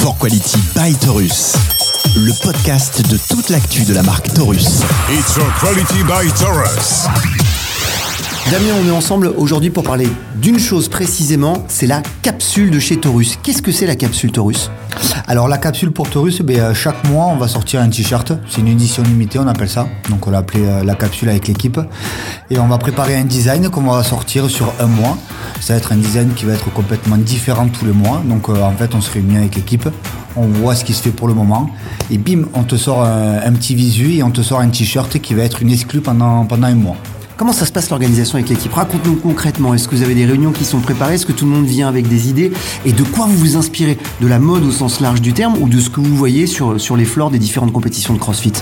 [0.00, 1.56] For Quality by Taurus,
[2.16, 4.80] le podcast de toute l'actu de la marque Taurus.
[5.10, 7.06] It's For Quality by Taurus.
[8.50, 12.96] Damien, on est ensemble aujourd'hui pour parler d'une chose précisément, c'est la capsule de chez
[12.98, 13.38] Taurus.
[13.42, 14.70] Qu'est-ce que c'est la capsule Taurus?
[15.26, 18.32] Alors la capsule pour Taurus, bien, chaque mois on va sortir un t-shirt.
[18.48, 19.86] C'est une édition limitée, on appelle ça.
[20.08, 21.78] Donc on l'a appelé euh, la capsule avec l'équipe.
[22.48, 25.18] Et on va préparer un design qu'on va sortir sur un mois.
[25.60, 28.22] Ça va être un design qui va être complètement différent tous les mois.
[28.26, 29.88] Donc euh, en fait on se réunit avec l'équipe,
[30.36, 31.70] on voit ce qui se fait pour le moment.
[32.10, 35.18] Et bim, on te sort un, un petit visu et on te sort un t-shirt
[35.20, 36.96] qui va être une exclue pendant, pendant un mois.
[37.36, 38.72] Comment ça se passe l'organisation avec l'équipe?
[38.72, 39.72] Raconte-nous concrètement.
[39.72, 41.14] Est-ce que vous avez des réunions qui sont préparées?
[41.14, 42.52] Est-ce que tout le monde vient avec des idées?
[42.84, 43.96] Et de quoi vous vous inspirez?
[44.20, 46.78] De la mode au sens large du terme ou de ce que vous voyez sur,
[46.78, 48.52] sur les floors des différentes compétitions de CrossFit?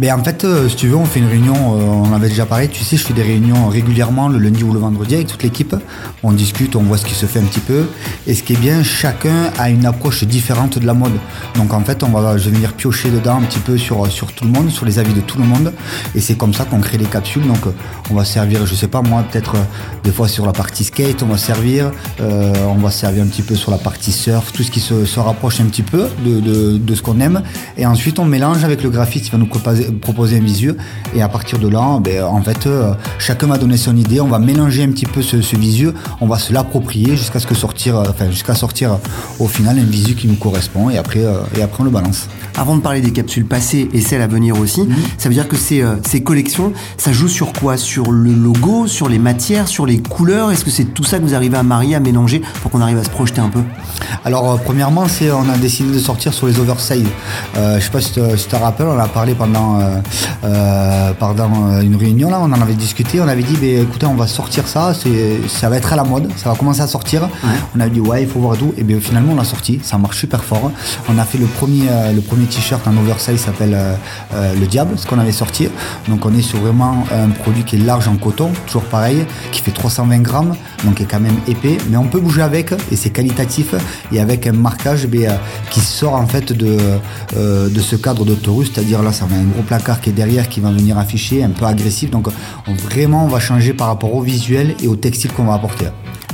[0.00, 2.46] Ben en fait, euh, si tu veux, on fait une réunion, euh, on avait déjà
[2.46, 5.42] parlé, tu sais, je fais des réunions régulièrement le lundi ou le vendredi avec toute
[5.42, 5.76] l'équipe.
[6.22, 7.84] On discute, on voit ce qui se fait un petit peu.
[8.26, 11.12] Et ce qui est bien, chacun a une approche différente de la mode.
[11.54, 14.32] Donc en fait, on va je vais venir piocher dedans un petit peu sur, sur
[14.32, 15.70] tout le monde, sur les avis de tout le monde.
[16.14, 17.46] Et c'est comme ça qu'on crée les capsules.
[17.46, 17.72] Donc euh,
[18.10, 19.56] on va servir, je sais pas moi, peut-être
[20.02, 21.90] des fois sur la partie skate, on va servir,
[22.22, 25.04] euh, on va servir un petit peu sur la partie surf, tout ce qui se,
[25.04, 27.42] se rapproche un petit peu de, de, de ce qu'on aime.
[27.76, 30.74] Et ensuite, on mélange avec le graphiste qui va nous proposer, proposer un visu.
[31.14, 34.20] Et à partir de là, ben, en fait, euh, chacun va donner son idée.
[34.20, 35.90] On va mélanger un petit peu ce, ce visu.
[36.20, 38.96] On va se l'approprier jusqu'à ce que sortir, euh, enfin, jusqu'à sortir euh,
[39.38, 40.90] au final un visu qui nous correspond.
[40.90, 42.28] Et après, euh, et après on le balance.
[42.56, 44.82] Avant de parler des capsules passées et celles à venir aussi,
[45.18, 47.76] ça veut dire que ces, ces collections, ça joue sur quoi?
[47.76, 50.50] Sur le logo, sur les matières, sur les couleurs?
[50.50, 52.98] Est-ce que c'est tout ça que vous arrivez à marier, à mélanger pour qu'on arrive
[52.98, 53.60] à se projeter un peu?
[54.24, 57.06] Alors, euh, premièrement, c'est on a décidé de sortir sur les oversize.
[57.56, 59.80] Euh, je sais pas si tu si te rappelles, on en a parlé pendant,
[60.44, 63.20] euh, pendant une réunion, là, on en avait discuté.
[63.20, 66.04] On avait dit, ben, écoutez, on va sortir ça, c'est- ça va être à la
[66.04, 67.28] mode, ça va commencer à sortir.
[67.76, 68.74] On avait dit, ouais, il faut voir d'où.
[68.76, 70.70] Et bien finalement, on l'a sorti, ça marche super fort.
[71.08, 71.84] On a fait le premier,
[72.14, 73.76] le premier t-shirt en oversize, s'appelle
[74.32, 75.68] le Diable, ce qu'on avait sorti.
[76.08, 79.62] Donc, on est sur vraiment un produit qui est large en coton, toujours pareil, qui
[79.62, 83.10] fait 320 grammes, donc est quand même épais, mais on peut bouger avec et c'est
[83.10, 83.74] qualitatif
[84.12, 85.36] et avec un marquage euh,
[85.70, 86.76] qui sort en fait de,
[87.36, 90.48] euh, de ce cadre Taurus, c'est-à-dire là, ça va un gros placard qui est derrière
[90.48, 92.10] qui va venir afficher, un peu agressif.
[92.10, 92.28] Donc,
[92.68, 95.86] on- vraiment, on va changer par rapport au visuel et au textile qu'on va apporter.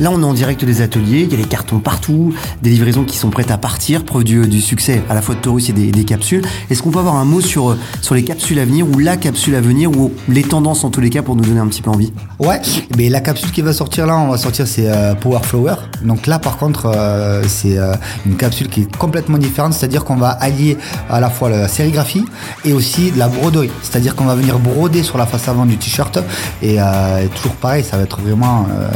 [0.00, 3.04] Là, on est en direct des ateliers, il y a les cartons partout, des livraisons
[3.04, 5.72] qui sont prêtes à partir, preuve du, du succès à la fois de Taurus et
[5.72, 6.42] des, des capsules.
[6.68, 9.16] Est-ce qu'on peut avoir un mot sur, euh, sur les capsules à venir ou la
[9.16, 11.82] capsule à venir ou les tendances en tous les cas pour nous donner un petit
[11.82, 12.12] peu envie?
[12.40, 12.60] Ouais,
[12.96, 15.74] mais la capsule qui va sortir là, on va sortir c'est euh, Power Flower.
[16.02, 17.94] Donc là par contre euh, c'est euh,
[18.26, 20.76] une capsule qui est complètement différente, c'est-à-dire qu'on va allier
[21.08, 22.24] à la fois la sérigraphie
[22.64, 23.70] et aussi la broderie.
[23.82, 26.18] C'est-à-dire qu'on va venir broder sur la face avant du t-shirt
[26.62, 28.88] et, euh, toujours pareil, ça va être vraiment euh,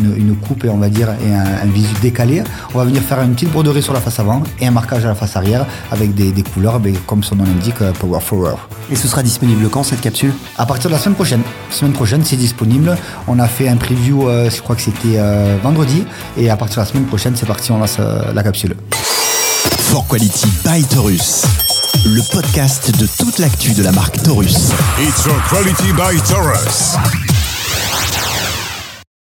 [0.00, 2.42] une, une coupe et on va dire et un, un visu décalé.
[2.74, 5.08] On va venir faire une petite broderie sur la face avant et un marquage à
[5.08, 8.54] la face arrière avec des, des couleurs, ben, comme son nom l'indique, euh, Power Flower.
[8.90, 10.32] Et ce sera disponible quand cette capsule?
[10.58, 11.42] À partir de la semaine prochaine.
[11.70, 12.96] Semaine prochaine, c'est disponible.
[13.26, 16.04] On a fait un preview, euh, je crois que c'était euh, vendredi.
[16.36, 18.76] Et à partir de la semaine prochaine, c'est parti, on lance euh, la capsule.
[19.90, 21.44] For Quality by Taurus,
[22.04, 24.70] le podcast de toute l'actu de la marque Taurus.
[25.00, 27.25] It's For Quality by Taurus.